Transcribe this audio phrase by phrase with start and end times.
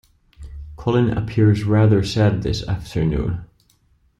[0.77, 3.45] Colin appears rather sad this afternoon